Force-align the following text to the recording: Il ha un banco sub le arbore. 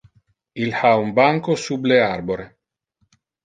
Il 0.63 0.71
ha 0.79 0.93
un 1.03 1.11
banco 1.19 1.53
sub 1.67 1.85
le 1.85 2.01
arbore. 2.09 2.51